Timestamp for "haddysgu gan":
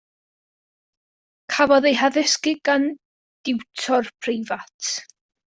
1.99-2.89